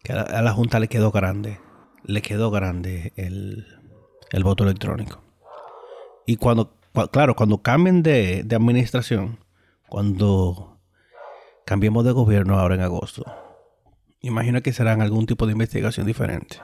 a, 0.09 0.43
la, 0.43 0.53
Junta 0.53 0.79
le 0.79 0.87
quedó 0.87 1.11
grande, 1.11 1.59
le 2.05 2.23
quedó 2.23 2.53
grande 2.53 3.13
el, 3.17 3.67
voto 4.45 4.63
electrónico. 4.63 5.21
Y 6.25 6.37
cuando, 6.37 6.79
claro, 7.11 7.35
cuando 7.35 7.63
cambien 7.63 8.05
de, 8.05 8.45
de 8.45 8.55
administración, 8.55 9.41
cuando 9.89 10.79
cambiemos 11.65 12.05
de 12.05 12.13
gobierno 12.13 12.61
ahora 12.61 12.77
en 12.77 12.81
agosto. 12.81 13.25
Imagino 14.21 14.63
que 14.63 14.73
serán 14.73 15.03
algún 15.03 15.27
tipo 15.27 15.47
de 15.47 15.53
investigación 15.53 16.07
diferente. 16.07 16.59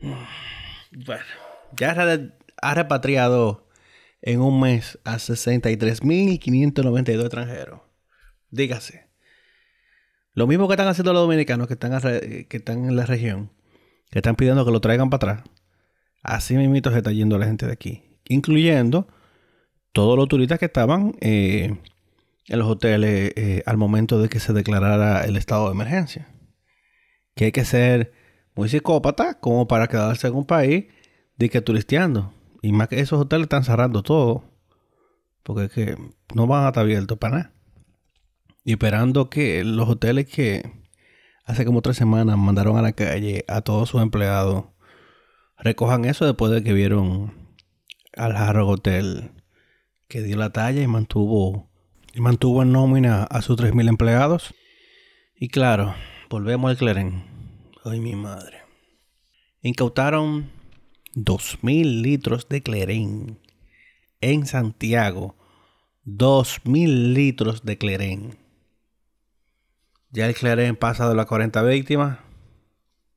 Bueno, 0.00 1.24
ya 1.76 1.94
ha 2.62 2.74
repatriado 2.74 3.68
en 4.22 4.40
un 4.40 4.60
mes 4.60 4.98
a 5.04 5.16
63.592 5.16 7.20
extranjeros. 7.20 7.80
Dígase. 8.50 9.08
Lo 10.34 10.46
mismo 10.46 10.68
que 10.68 10.74
están 10.74 10.88
haciendo 10.88 11.12
los 11.12 11.22
dominicanos 11.22 11.66
que 11.66 11.74
están, 11.74 12.00
que 12.00 12.56
están 12.56 12.84
en 12.84 12.96
la 12.96 13.06
región, 13.06 13.50
que 14.10 14.20
están 14.20 14.36
pidiendo 14.36 14.64
que 14.64 14.70
lo 14.70 14.80
traigan 14.80 15.10
para 15.10 15.34
atrás. 15.34 15.50
Así 16.22 16.56
mismo 16.56 16.90
se 16.90 16.98
está 16.98 17.12
yendo 17.12 17.38
la 17.38 17.46
gente 17.46 17.66
de 17.66 17.72
aquí. 17.72 18.02
Incluyendo 18.28 19.08
todos 19.92 20.16
los 20.16 20.28
turistas 20.28 20.58
que 20.58 20.66
estaban 20.66 21.16
eh, 21.20 21.76
en 22.46 22.58
los 22.58 22.68
hoteles 22.68 23.32
eh, 23.36 23.62
al 23.66 23.76
momento 23.76 24.20
de 24.20 24.28
que 24.28 24.38
se 24.38 24.52
declarara 24.52 25.24
el 25.24 25.36
estado 25.36 25.66
de 25.66 25.72
emergencia. 25.72 26.28
Que 27.34 27.46
hay 27.46 27.52
que 27.52 27.64
ser 27.64 28.12
muy 28.54 28.68
psicópata 28.68 29.40
como 29.40 29.66
para 29.66 29.88
quedarse 29.88 30.28
en 30.28 30.34
un 30.34 30.44
país 30.44 30.86
de 31.36 31.48
que 31.48 31.60
turisteando. 31.60 32.32
Y 32.62 32.72
más 32.72 32.88
que 32.88 33.00
esos 33.00 33.20
hoteles 33.20 33.44
están 33.44 33.64
cerrando 33.64 34.02
todo. 34.02 34.44
Porque 35.42 35.64
es 35.64 35.72
que 35.72 35.96
no 36.34 36.46
van 36.46 36.64
a 36.64 36.68
estar 36.68 36.82
abiertos 36.82 37.18
para 37.18 37.36
nada. 37.36 37.52
Y 38.64 38.72
esperando 38.72 39.30
que 39.30 39.64
los 39.64 39.88
hoteles 39.88 40.26
que 40.26 40.70
hace 41.44 41.64
como 41.64 41.82
tres 41.82 41.96
semanas 41.96 42.36
mandaron 42.36 42.76
a 42.76 42.82
la 42.82 42.92
calle 42.92 43.44
a 43.48 43.62
todos 43.62 43.88
sus 43.88 44.02
empleados 44.02 44.66
recojan 45.58 46.04
eso 46.04 46.24
después 46.24 46.52
de 46.52 46.62
que 46.62 46.72
vieron 46.72 47.34
al 48.16 48.36
Harrow 48.36 48.68
Hotel 48.68 49.32
que 50.08 50.22
dio 50.22 50.36
la 50.36 50.50
talla 50.50 50.82
y 50.82 50.86
mantuvo 50.86 51.70
y 52.12 52.20
mantuvo 52.20 52.62
en 52.62 52.72
nómina 52.72 53.22
a 53.24 53.42
sus 53.42 53.56
3.000 53.56 53.88
empleados. 53.88 54.54
Y 55.36 55.48
claro, 55.48 55.94
volvemos 56.28 56.70
al 56.70 56.76
Cleren. 56.76 57.24
Ay, 57.84 58.00
mi 58.00 58.16
madre. 58.16 58.58
Incautaron 59.62 60.50
2.000 61.14 62.02
litros 62.02 62.48
de 62.48 62.62
Cleren 62.62 63.38
en 64.20 64.46
Santiago. 64.46 65.36
2.000 66.06 67.14
litros 67.14 67.64
de 67.64 67.78
Cleren. 67.78 68.38
Ya 70.10 70.26
el 70.26 70.34
Cleren 70.34 70.76
pasa 70.76 71.08
de 71.08 71.14
las 71.14 71.26
40 71.26 71.62
víctimas. 71.62 72.18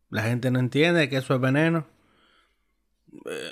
La 0.10 0.24
gente 0.24 0.52
no 0.52 0.60
entiende 0.60 1.10
que 1.10 1.18
eso 1.18 1.34
es 1.34 1.42
veneno. 1.42 1.88
Eh, 3.26 3.52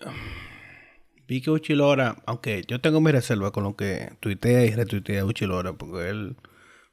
Vi 1.31 1.39
que 1.39 1.50
Uchilora, 1.50 2.17
aunque 2.25 2.62
yo 2.67 2.81
tengo 2.81 3.00
mi 3.00 3.10
reserva 3.10 3.51
con 3.51 3.63
lo 3.63 3.77
que 3.77 4.12
tuitea 4.19 4.65
y 4.65 4.71
retuitea 4.71 5.24
Uchilora, 5.24 5.71
porque 5.71 6.10
él 6.10 6.36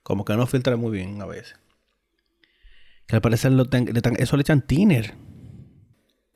como 0.05 0.25
que 0.25 0.37
no 0.37 0.47
filtra 0.47 0.76
muy 0.76 0.93
bien 0.93 1.21
a 1.21 1.26
veces. 1.26 1.57
Que 3.09 3.17
al 3.17 3.21
parecer 3.21 3.50
lo 3.50 3.64
eso 4.17 4.37
le 4.37 4.43
echan 4.43 4.64
thinner. 4.64 5.17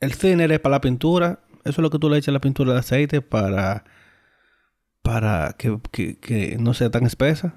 El 0.03 0.17
thinner 0.17 0.51
es 0.51 0.59
para 0.59 0.75
la 0.75 0.81
pintura. 0.81 1.39
Eso 1.63 1.71
es 1.71 1.77
lo 1.79 1.89
que 1.89 1.97
tú 1.97 2.09
le 2.09 2.17
echas 2.17 2.27
a 2.27 2.33
la 2.33 2.41
pintura 2.41 2.73
de 2.73 2.79
aceite 2.79 3.21
para, 3.21 3.85
para 5.01 5.55
que, 5.57 6.57
no 6.59 6.73
sea 6.73 6.91
tan 6.91 7.05
espesa. 7.05 7.55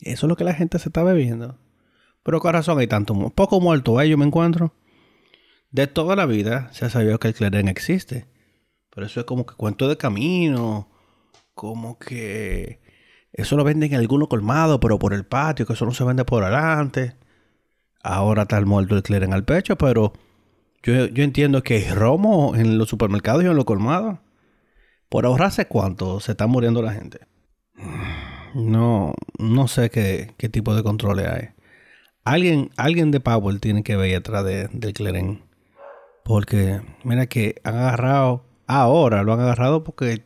Eso 0.00 0.26
es 0.26 0.28
lo 0.28 0.36
que 0.36 0.44
la 0.44 0.54
gente 0.54 0.78
se 0.78 0.88
está 0.88 1.02
bebiendo. 1.02 1.58
Pero 2.22 2.40
con 2.40 2.54
razón 2.54 2.78
hay 2.78 2.86
tanto, 2.86 3.14
poco 3.30 3.60
muerto, 3.60 4.00
¿eh? 4.00 4.08
yo 4.08 4.16
me 4.16 4.24
encuentro. 4.24 4.74
De 5.70 5.86
toda 5.86 6.16
la 6.16 6.24
vida 6.24 6.70
se 6.72 6.86
ha 6.86 6.90
sabido 6.90 7.18
que 7.18 7.28
el 7.28 7.34
cleren 7.34 7.68
existe. 7.68 8.26
Pero 8.88 9.06
eso 9.06 9.20
es 9.20 9.26
como 9.26 9.44
que 9.44 9.54
cuento 9.54 9.86
de 9.86 9.98
camino. 9.98 10.88
Como 11.52 11.98
que 11.98 12.80
eso 13.34 13.54
lo 13.58 13.64
venden 13.64 13.92
en 13.92 14.00
alguno 14.00 14.30
colmado, 14.30 14.80
pero 14.80 14.98
por 14.98 15.12
el 15.12 15.26
patio, 15.26 15.66
que 15.66 15.74
eso 15.74 15.84
no 15.84 15.92
se 15.92 16.04
vende 16.04 16.24
por 16.24 16.42
adelante. 16.42 17.16
Ahora 18.02 18.42
está 18.42 18.56
el 18.56 18.64
muerto 18.64 18.96
el 18.96 19.02
cleren 19.02 19.34
al 19.34 19.44
pecho, 19.44 19.76
pero 19.76 20.14
yo, 20.82 21.06
yo 21.06 21.24
entiendo 21.24 21.62
que 21.62 21.92
romo 21.94 22.54
en 22.56 22.78
los 22.78 22.88
supermercados 22.88 23.42
y 23.42 23.46
en 23.46 23.56
los 23.56 23.64
colmados. 23.64 24.18
Por 25.08 25.26
ahorrarse 25.26 25.66
cuánto 25.66 26.20
se 26.20 26.32
está 26.32 26.46
muriendo 26.46 26.82
la 26.82 26.92
gente. 26.92 27.20
No, 28.54 29.14
no 29.38 29.68
sé 29.68 29.90
qué, 29.90 30.34
qué 30.36 30.48
tipo 30.48 30.74
de 30.74 30.82
controles 30.82 31.26
hay. 31.26 31.48
Alguien, 32.24 32.70
alguien 32.76 33.10
de 33.10 33.20
Powell 33.20 33.60
tiene 33.60 33.82
que 33.82 33.96
ver 33.96 34.16
atrás 34.16 34.44
de, 34.44 34.68
del 34.72 34.92
cleren. 34.92 35.42
Porque, 36.24 36.80
mira 37.02 37.26
que 37.26 37.60
han 37.64 37.76
agarrado 37.76 38.44
Ahora 38.72 39.24
lo 39.24 39.32
han 39.32 39.40
agarrado 39.40 39.82
porque 39.82 40.22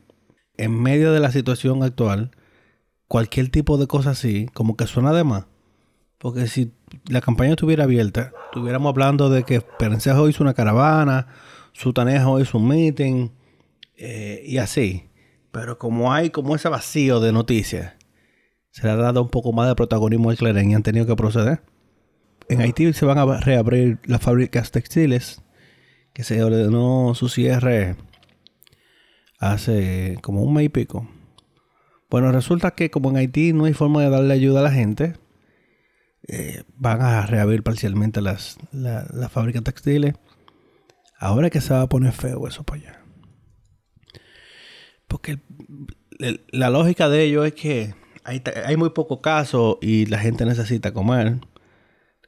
en 0.59 0.79
medio 0.83 1.15
de 1.15 1.21
la 1.21 1.33
situación 1.33 1.83
actual, 1.83 2.31
cualquier 3.09 3.49
tipo 3.49 3.79
de 3.79 3.87
cosa 3.87 4.11
así, 4.11 4.51
como 4.53 4.77
que 4.77 4.87
suena 4.87 5.15
de 5.15 5.25
más. 5.25 5.47
Porque 6.19 6.47
si 6.47 6.71
la 7.09 7.21
campaña 7.21 7.51
estuviera 7.51 7.85
abierta, 7.85 8.33
estuviéramos 8.47 8.91
hablando 8.91 9.31
de 9.31 9.45
que 9.45 9.61
Perencejo 9.61 10.29
hizo 10.29 10.43
una 10.43 10.55
caravana, 10.55 11.27
Sutanejo 11.73 12.41
hizo 12.41 12.59
un 12.59 12.69
meeting 12.69 13.31
eh, 13.97 14.43
y 14.47 14.59
así. 14.59 15.09
Pero 15.53 15.79
como 15.79 16.13
hay 16.13 16.31
como 16.31 16.57
ese 16.57 16.69
vacío 16.69 17.21
de 17.21 17.33
noticias, 17.33 17.95
se 18.71 18.83
le 18.85 18.91
ha 18.91 18.97
dado 18.97 19.23
un 19.23 19.29
poco 19.29 19.53
más 19.53 19.69
de 19.69 19.77
protagonismo 19.77 20.31
al 20.31 20.37
Cleren 20.37 20.71
y 20.71 20.75
han 20.75 20.83
tenido 20.83 21.07
que 21.07 21.15
proceder. 21.15 21.63
En 22.49 22.61
Haití 22.61 22.93
se 22.93 23.07
van 23.07 23.19
a 23.19 23.41
reabrir 23.41 23.99
las 24.05 24.21
fábricas 24.21 24.71
textiles, 24.71 25.43
que 26.13 26.25
se 26.25 26.43
ordenó 26.43 27.15
su 27.15 27.29
cierre 27.29 27.97
hace 29.39 30.19
como 30.23 30.43
un 30.43 30.55
mes 30.55 30.67
y 30.67 30.69
pico. 30.69 31.09
Bueno, 32.11 32.31
resulta 32.33 32.73
que 32.73 32.91
como 32.91 33.11
en 33.11 33.17
Haití 33.17 33.53
no 33.53 33.65
hay 33.65 33.73
forma 33.73 34.03
de 34.03 34.11
darle 34.11 34.35
ayuda 34.35 34.61
a 34.61 34.65
la 34.65 34.71
gente, 34.73 35.15
eh, 36.26 36.62
van 36.76 37.02
a 37.02 37.26
reabrir 37.26 37.62
parcialmente 37.62 38.21
las, 38.23 38.59
fábricas 39.31 39.62
textiles. 39.62 40.14
Ahora 41.19 41.50
que 41.50 41.61
se 41.61 41.75
va 41.75 41.83
a 41.83 41.88
poner 41.88 42.12
feo 42.12 42.47
eso 42.49 42.64
para 42.64 42.81
allá. 42.81 43.00
Porque 45.07 45.38
la 46.50 46.71
lógica 46.71 47.09
de 47.09 47.25
ello 47.25 47.45
es 47.45 47.54
que 47.54 47.95
hay, 48.25 48.43
hay, 48.66 48.76
muy 48.76 48.90
poco 48.90 49.21
caso 49.21 49.78
y 49.81 50.07
la 50.07 50.19
gente 50.19 50.45
necesita 50.45 50.93
comer. 50.93 51.38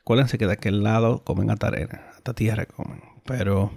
Acuérdense 0.00 0.38
que 0.38 0.46
de 0.46 0.52
aquel 0.52 0.82
lado 0.82 1.24
comen 1.24 1.50
hasta 1.50 1.68
arena, 1.68 2.10
hasta 2.14 2.34
tierra 2.34 2.66
comen. 2.66 3.00
Pero 3.24 3.72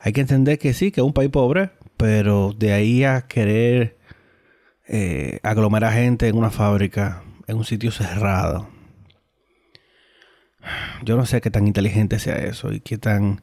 hay 0.00 0.12
que 0.12 0.20
entender 0.22 0.58
que 0.58 0.74
sí, 0.74 0.90
que 0.90 1.00
es 1.00 1.06
un 1.06 1.12
país 1.12 1.30
pobre, 1.30 1.70
pero 1.96 2.52
de 2.58 2.72
ahí 2.72 3.04
a 3.04 3.22
querer 3.28 3.96
eh, 4.88 5.38
aglomerar 5.44 5.92
gente 5.92 6.26
en 6.26 6.36
una 6.36 6.50
fábrica, 6.50 7.22
en 7.52 7.58
un 7.58 7.64
sitio 7.64 7.92
cerrado. 7.92 8.68
Yo 11.04 11.16
no 11.16 11.26
sé 11.26 11.40
qué 11.40 11.50
tan 11.50 11.66
inteligente 11.66 12.18
sea 12.18 12.36
eso 12.36 12.72
y 12.72 12.80
qué 12.80 12.98
tan. 12.98 13.42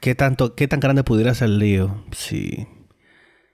qué 0.00 0.14
tanto, 0.14 0.54
qué 0.54 0.68
tan 0.68 0.80
grande 0.80 1.04
pudiera 1.04 1.34
ser 1.34 1.48
el 1.48 1.58
lío 1.58 2.04
si, 2.12 2.66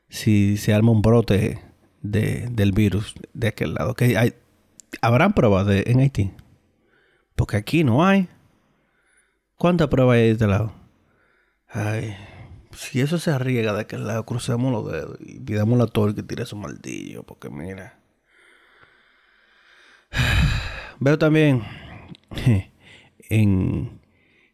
si 0.09 0.57
se 0.57 0.75
arma 0.75 0.93
un 0.93 1.03
brote 1.03 1.63
del 2.03 2.73
virus 2.73 3.15
de 3.33 3.49
aquel 3.49 3.75
lado. 3.75 3.95
Que 3.95 4.35
habrán 5.01 5.33
pruebas 5.33 5.67
de, 5.67 5.85
en 5.87 6.01
Haití. 6.01 6.33
Porque 7.37 7.57
aquí 7.57 7.85
no 7.85 8.05
hay. 8.05 8.29
¿Cuántas 9.57 9.89
pruebas 9.89 10.17
hay 10.17 10.23
de 10.23 10.31
este 10.33 10.47
lado? 10.47 10.73
Ay, 11.69 12.17
si 12.73 13.01
eso 13.01 13.19
se 13.19 13.31
arriesga 13.31 13.73
de 13.73 13.81
aquel 13.81 14.07
lado, 14.07 14.25
crucemos 14.25 14.73
los 14.73 14.93
dedos 14.93 15.19
y 15.21 15.41
pidamos 15.41 15.81
a 15.81 15.85
la 15.85 16.15
que 16.15 16.23
tire 16.23 16.47
su 16.47 16.57
maldillo, 16.57 17.23
porque 17.23 17.51
mira. 17.51 17.98
Veo 21.00 21.19
también 21.19 21.62
en, 23.29 24.00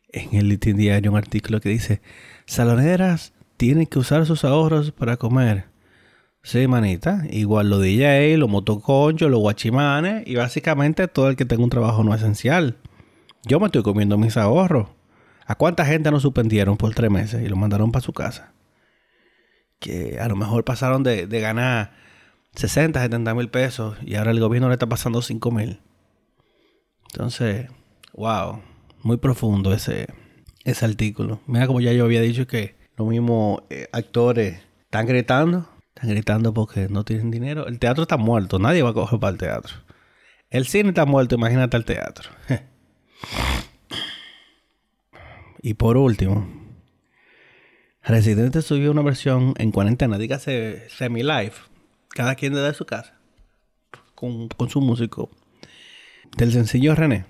en 0.08 0.34
el 0.34 0.48
litín 0.48 0.76
diario 0.76 1.10
un 1.10 1.16
artículo 1.16 1.60
que 1.60 1.68
dice: 1.68 2.00
Saloneras 2.46 3.32
tienen 3.56 3.86
que 3.86 3.98
usar 3.98 4.26
sus 4.26 4.44
ahorros 4.44 4.92
para 4.92 5.16
comer. 5.16 5.66
Sí, 6.42 6.66
manita. 6.68 7.22
Igual 7.30 7.70
los 7.70 7.80
DJ, 7.80 8.36
los 8.36 8.50
motoconchos, 8.50 9.30
los 9.30 9.40
guachimanes 9.40 10.26
y 10.26 10.34
básicamente 10.34 11.08
todo 11.08 11.30
el 11.30 11.36
que 11.36 11.46
tenga 11.46 11.64
un 11.64 11.70
trabajo 11.70 12.04
no 12.04 12.14
esencial. 12.14 12.76
Yo 13.44 13.60
me 13.60 13.66
estoy 13.66 13.82
comiendo 13.82 14.18
mis 14.18 14.36
ahorros. 14.36 14.88
¿A 15.46 15.54
cuánta 15.54 15.84
gente 15.84 16.10
nos 16.10 16.22
suspendieron 16.22 16.76
por 16.76 16.94
tres 16.94 17.10
meses 17.10 17.42
y 17.42 17.48
lo 17.48 17.56
mandaron 17.56 17.92
para 17.92 18.02
su 18.02 18.12
casa? 18.12 18.52
Que 19.78 20.18
a 20.20 20.28
lo 20.28 20.36
mejor 20.36 20.64
pasaron 20.64 21.02
de, 21.02 21.26
ganar 21.26 21.92
60, 22.54 23.00
70 23.00 23.34
mil 23.34 23.48
pesos 23.48 23.96
y 24.02 24.14
ahora 24.14 24.30
el 24.30 24.40
gobierno 24.40 24.68
le 24.68 24.74
está 24.74 24.86
pasando 24.86 25.22
5 25.22 25.50
mil. 25.50 25.80
Entonces, 27.12 27.68
wow, 28.12 28.60
muy 29.02 29.16
profundo 29.16 29.72
ese, 29.72 30.06
ese 30.64 30.84
artículo. 30.84 31.40
Mira 31.46 31.66
como 31.66 31.80
ya 31.80 31.92
yo 31.92 32.04
había 32.04 32.20
dicho 32.20 32.46
que 32.46 32.76
los 32.96 33.08
mismos 33.08 33.62
eh, 33.70 33.88
actores 33.92 34.60
están 34.84 35.06
gritando, 35.06 35.68
están 35.94 36.10
gritando 36.10 36.54
porque 36.54 36.88
no 36.88 37.04
tienen 37.04 37.30
dinero. 37.30 37.66
El 37.66 37.78
teatro 37.78 38.02
está 38.02 38.16
muerto, 38.16 38.58
nadie 38.58 38.82
va 38.82 38.90
a 38.90 38.94
coger 38.94 39.18
para 39.18 39.32
el 39.32 39.38
teatro. 39.38 39.74
El 40.50 40.66
cine 40.66 40.90
está 40.90 41.04
muerto, 41.04 41.34
imagínate 41.34 41.76
el 41.76 41.84
teatro. 41.84 42.30
y 45.62 45.74
por 45.74 45.96
último, 45.96 46.46
Residente 48.02 48.62
subió 48.62 48.90
una 48.90 49.02
versión 49.02 49.54
en 49.56 49.72
cuarentena, 49.72 50.18
dígase 50.18 50.88
semi-live, 50.90 51.54
cada 52.14 52.36
quien 52.36 52.54
desde 52.54 52.74
su 52.74 52.86
casa, 52.86 53.12
con, 54.14 54.48
su 54.68 54.80
músico, 54.80 55.30
del 56.36 56.52
sencillo 56.52 56.94
René. 56.94 57.26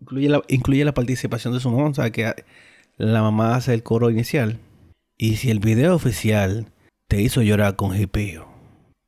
Incluye 0.00 0.28
la, 0.28 0.42
incluye 0.48 0.84
la 0.84 0.94
participación 0.94 1.54
de 1.54 1.60
su 1.60 1.70
mamá, 1.70 2.10
que 2.10 2.44
la 2.98 3.22
mamá 3.22 3.56
hace 3.56 3.74
el 3.74 3.82
coro 3.82 4.10
inicial. 4.10 4.60
Y 5.16 5.36
si 5.36 5.50
el 5.50 5.58
video 5.58 5.96
oficial 5.96 6.70
te 7.08 7.20
hizo 7.20 7.42
llorar 7.42 7.74
con 7.74 7.98
hipío, 7.98 8.46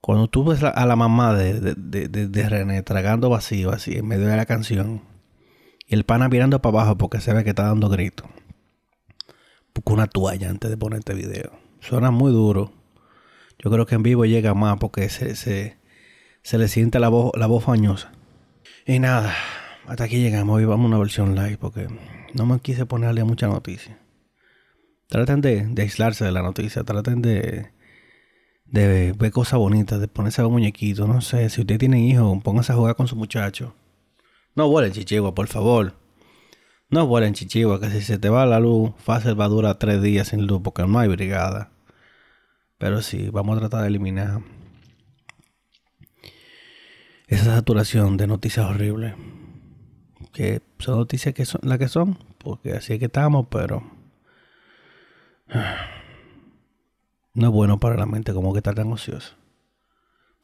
cuando 0.00 0.26
tú 0.26 0.44
ves 0.44 0.64
a 0.64 0.86
la 0.86 0.96
mamá 0.96 1.34
de, 1.34 1.74
de, 1.74 2.48
René 2.48 2.82
tragando 2.82 3.28
vacío 3.28 3.70
así 3.70 3.98
en 3.98 4.08
medio 4.08 4.26
de 4.26 4.36
la 4.36 4.46
canción, 4.46 5.02
y 5.86 5.94
el 5.94 6.04
pana 6.04 6.28
mirando 6.28 6.62
para 6.62 6.78
abajo 6.78 6.96
porque 6.96 7.20
se 7.20 7.34
ve 7.34 7.44
que 7.44 7.50
está 7.50 7.64
dando 7.64 7.90
gritos, 7.90 8.26
busca 9.74 9.92
una 9.92 10.06
toalla 10.06 10.48
antes 10.48 10.70
de 10.70 10.78
poner 10.78 11.00
este 11.00 11.14
video. 11.14 11.52
Suena 11.80 12.10
muy 12.10 12.32
duro. 12.32 12.79
Yo 13.62 13.70
creo 13.70 13.84
que 13.84 13.94
en 13.94 14.02
vivo 14.02 14.24
llega 14.24 14.54
más 14.54 14.78
porque 14.78 15.08
se, 15.10 15.36
se, 15.36 15.76
se 16.42 16.58
le 16.58 16.68
siente 16.68 16.98
la 16.98 17.08
voz, 17.08 17.32
la 17.36 17.46
voz 17.46 17.64
fañosa. 17.64 18.10
Y 18.86 18.98
nada, 18.98 19.34
hasta 19.86 20.04
aquí 20.04 20.18
llegamos. 20.18 20.56
Hoy 20.56 20.64
vamos 20.64 20.84
a 20.84 20.88
una 20.88 20.98
versión 20.98 21.34
live 21.34 21.58
porque 21.58 21.88
no 22.32 22.46
me 22.46 22.58
quise 22.60 22.86
ponerle 22.86 23.22
mucha 23.24 23.48
noticia. 23.48 23.98
Traten 25.08 25.42
de, 25.42 25.74
aislarse 25.76 26.24
de 26.24 26.32
la 26.32 26.40
noticia. 26.40 26.84
Traten 26.84 27.20
de, 27.20 27.70
de 28.64 29.12
ver 29.12 29.30
cosas 29.30 29.58
bonitas, 29.58 30.00
de 30.00 30.08
ponerse 30.08 30.40
a 30.40 30.44
ver 30.44 30.52
muñequitos. 30.52 31.06
No 31.06 31.20
sé, 31.20 31.50
si 31.50 31.60
usted 31.60 31.78
tiene 31.78 32.00
hijos, 32.00 32.42
póngase 32.42 32.72
a 32.72 32.76
jugar 32.76 32.96
con 32.96 33.08
su 33.08 33.16
muchacho. 33.16 33.74
No 34.54 34.68
vuelen 34.68 34.92
chichigua, 34.92 35.34
por 35.34 35.48
favor. 35.48 35.92
No 36.88 37.06
vuelen 37.06 37.34
chichigua, 37.34 37.78
que 37.78 37.90
si 37.90 38.00
se 38.00 38.18
te 38.18 38.30
va 38.30 38.46
la 38.46 38.58
luz, 38.58 38.92
fácil 38.96 39.38
va 39.38 39.44
a 39.44 39.48
durar 39.48 39.74
tres 39.76 40.00
días 40.00 40.28
sin 40.28 40.46
luz 40.46 40.62
porque 40.64 40.86
no 40.86 40.98
hay 40.98 41.08
brigada. 41.08 41.70
Pero 42.80 43.02
sí, 43.02 43.28
vamos 43.28 43.58
a 43.58 43.60
tratar 43.60 43.82
de 43.82 43.88
eliminar 43.88 44.40
esa 47.28 47.44
saturación 47.44 48.16
de 48.16 48.26
noticias 48.26 48.64
horribles 48.64 49.14
que 50.32 50.62
son 50.78 50.96
noticias 50.96 51.34
que 51.34 51.44
son 51.44 51.60
las 51.62 51.76
que 51.78 51.88
son, 51.88 52.16
porque 52.38 52.72
así 52.72 52.94
es 52.94 52.98
que 52.98 53.04
estamos, 53.04 53.48
pero 53.50 53.82
no 57.34 57.46
es 57.48 57.52
bueno 57.52 57.78
para 57.78 57.98
la 57.98 58.06
mente 58.06 58.32
como 58.32 58.54
que 58.54 58.60
estar 58.60 58.74
tan 58.74 58.90
ocioso. 58.90 59.34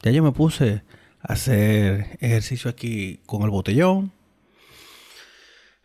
Ya 0.02 0.10
yo 0.10 0.22
me 0.22 0.32
puse 0.32 0.82
a 1.22 1.32
hacer 1.32 2.18
ejercicio 2.20 2.70
aquí 2.70 3.22
con 3.24 3.44
el 3.44 3.50
botellón, 3.50 4.12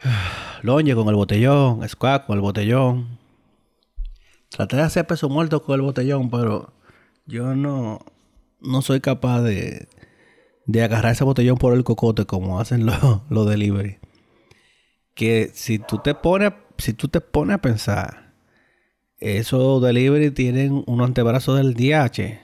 longe 0.63 0.95
con 0.95 1.07
el 1.07 1.15
botellón, 1.15 1.87
squat 1.87 2.25
con 2.25 2.35
el 2.35 2.41
botellón. 2.41 3.20
Traté 4.51 4.75
de 4.75 4.81
hacer 4.83 5.07
peso 5.07 5.29
muerto 5.29 5.63
con 5.63 5.75
el 5.75 5.81
botellón, 5.81 6.29
pero 6.29 6.73
yo 7.25 7.55
no, 7.55 7.99
no 8.59 8.81
soy 8.81 8.99
capaz 8.99 9.41
de, 9.41 9.87
de 10.65 10.83
agarrar 10.83 11.13
ese 11.13 11.23
botellón 11.23 11.57
por 11.57 11.73
el 11.73 11.85
cocote 11.85 12.25
como 12.25 12.59
hacen 12.59 12.85
los, 12.85 13.21
los 13.29 13.49
delivery. 13.49 13.97
Que 15.15 15.51
si 15.53 15.79
tú 15.79 15.99
te 15.99 16.15
pones, 16.15 16.51
si 16.77 16.93
tú 16.93 17.07
te 17.07 17.21
pones 17.21 17.55
a 17.55 17.61
pensar, 17.61 18.33
esos 19.17 19.81
delivery 19.81 20.31
tienen 20.31 20.83
un 20.85 21.01
antebrazo 21.01 21.55
del 21.55 21.73
DH. 21.73 22.39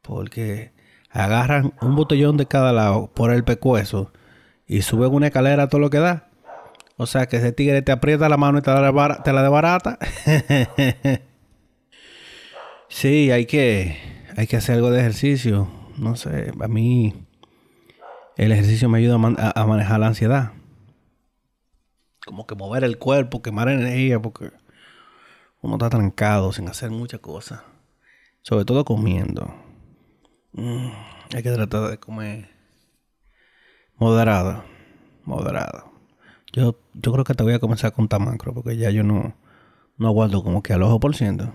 Porque 0.00 0.72
agarran 1.10 1.74
un 1.82 1.96
botellón 1.96 2.36
de 2.36 2.46
cada 2.46 2.72
lado 2.72 3.10
por 3.12 3.30
el 3.30 3.44
pecueso 3.44 4.12
y 4.66 4.82
suben 4.82 5.12
una 5.12 5.26
escalera 5.26 5.68
todo 5.68 5.80
lo 5.80 5.90
que 5.90 5.98
da. 5.98 6.25
O 6.96 7.06
sea 7.06 7.26
que 7.26 7.36
ese 7.36 7.52
tigre 7.52 7.82
te 7.82 7.92
aprieta 7.92 8.28
la 8.28 8.36
mano 8.36 8.58
y 8.58 8.62
te 8.62 8.70
la, 8.70 9.22
te 9.22 9.32
la 9.32 9.42
debarata. 9.42 9.98
sí, 12.88 13.30
hay 13.30 13.44
que, 13.46 13.98
hay 14.36 14.46
que 14.46 14.56
hacer 14.56 14.76
algo 14.76 14.90
de 14.90 15.00
ejercicio. 15.00 15.68
No 15.98 16.16
sé, 16.16 16.52
a 16.58 16.68
mí 16.68 17.26
el 18.36 18.52
ejercicio 18.52 18.88
me 18.88 18.98
ayuda 18.98 19.14
a, 19.14 19.66
manejar 19.66 20.00
la 20.00 20.08
ansiedad. 20.08 20.52
Como 22.24 22.46
que 22.46 22.54
mover 22.54 22.84
el 22.84 22.98
cuerpo, 22.98 23.42
quemar 23.42 23.68
energía, 23.68 24.20
porque 24.20 24.50
uno 25.60 25.76
está 25.76 25.90
trancado 25.90 26.52
sin 26.52 26.68
hacer 26.68 26.90
muchas 26.90 27.20
cosas. 27.20 27.60
Sobre 28.42 28.64
todo 28.64 28.84
comiendo. 28.84 29.54
Mm, 30.52 30.88
hay 31.34 31.42
que 31.42 31.50
tratar 31.50 31.90
de 31.90 31.98
comer 31.98 32.48
moderado. 33.96 34.64
Moderado. 35.24 35.95
Yo, 36.56 36.76
yo 36.94 37.12
creo 37.12 37.24
que 37.24 37.34
te 37.34 37.44
voy 37.44 37.52
a 37.52 37.60
comenzar 37.60 37.92
con 37.92 38.08
tamacro, 38.08 38.52
porque 38.52 38.76
ya 38.76 38.90
yo 38.90 39.04
no, 39.04 39.36
no 39.96 40.08
aguanto 40.08 40.42
como 40.42 40.62
que 40.62 40.72
al 40.72 40.82
ojo 40.82 40.98
por 40.98 41.14
ciento. 41.14 41.52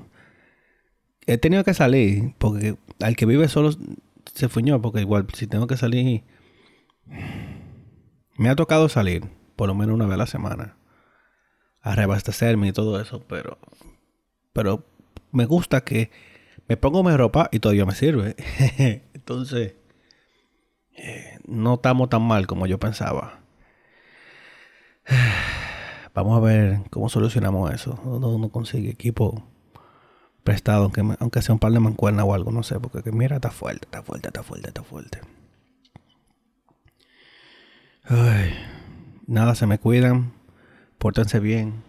He 1.25 1.37
tenido 1.37 1.63
que 1.65 1.73
salir, 1.73 2.33
porque 2.37 2.77
al 3.01 3.17
que 3.17 3.25
vive 3.25 3.49
solo 3.49 3.71
se 4.33 4.47
fuñó, 4.47 4.81
porque 4.81 5.01
igual 5.01 5.27
si 5.33 5.47
tengo 5.47 5.67
que 5.67 5.75
salir 5.75 6.23
me 8.37 8.49
ha 8.49 8.55
tocado 8.55 8.89
salir, 8.89 9.29
por 9.55 9.67
lo 9.67 9.75
menos 9.75 9.93
una 9.93 10.05
vez 10.05 10.15
a 10.15 10.17
la 10.17 10.25
semana, 10.25 10.75
a 11.81 11.95
reabastecerme 11.95 12.69
y 12.69 12.71
todo 12.71 12.99
eso, 12.99 13.23
pero, 13.27 13.57
pero 14.53 14.83
me 15.31 15.45
gusta 15.45 15.81
que 15.81 16.09
me 16.67 16.77
pongo 16.77 17.03
mi 17.03 17.15
ropa 17.15 17.49
y 17.51 17.59
todavía 17.59 17.85
me 17.85 17.93
sirve. 17.93 18.35
Entonces, 19.13 19.75
eh, 20.95 21.39
no 21.45 21.75
estamos 21.75 22.09
tan 22.09 22.23
mal 22.23 22.47
como 22.47 22.65
yo 22.67 22.79
pensaba. 22.79 23.40
Vamos 26.13 26.37
a 26.37 26.41
ver 26.41 26.81
cómo 26.89 27.09
solucionamos 27.09 27.73
eso. 27.73 27.99
Uno, 28.03 28.49
consigue 28.49 28.89
equipo 28.89 29.43
prestado, 30.43 30.83
aunque, 30.83 31.01
aunque 31.19 31.41
sea 31.41 31.53
un 31.53 31.59
par 31.59 31.71
de 31.71 31.79
mancuernas 31.79 32.25
o 32.25 32.33
algo, 32.33 32.51
no 32.51 32.63
sé, 32.63 32.79
porque 32.79 33.11
mira, 33.11 33.35
está 33.37 33.51
fuerte, 33.51 33.85
está 33.85 34.01
fuerte, 34.01 34.27
está 34.27 34.43
fuerte, 34.43 34.67
está 34.67 34.83
fuerte. 34.83 35.21
Ay, 38.03 38.53
nada, 39.27 39.55
se 39.55 39.67
me 39.67 39.79
cuidan. 39.79 40.33
Pórtense 40.97 41.39
bien. 41.39 41.83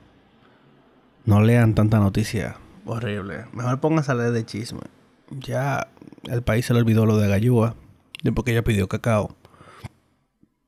No 1.25 1.42
lean 1.42 1.75
tanta 1.75 1.98
noticia 1.98 2.57
horrible. 2.85 3.46
Mejor 3.53 3.81
pónganse 3.81 4.12
a 4.12 4.14
leer 4.14 4.33
de 4.33 4.44
chisme. 4.44 4.81
Ya 5.31 5.88
el 6.25 6.42
país 6.42 6.66
se 6.66 6.75
le 6.75 6.81
olvidó 6.81 7.07
lo 7.07 7.16
de 7.16 7.29
Gallúa. 7.29 7.75
Porque 8.35 8.53
ella 8.53 8.64
pidió 8.64 8.88
cacao. 8.88 9.35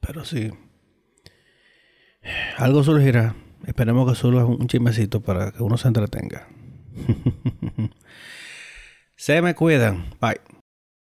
Pero 0.01 0.25
sí. 0.25 0.53
Algo 2.57 2.83
surgirá. 2.83 3.35
Esperemos 3.67 4.07
que 4.07 4.13
es 4.13 4.25
un 4.25 4.67
chismecito 4.69 5.21
para 5.21 5.53
que 5.53 5.63
uno 5.63 5.77
se 5.77 5.89
entretenga. 5.89 6.47
se 9.17 9.41
me 9.43 9.55
cuidan. 9.55 10.11
Bye. 10.21 10.54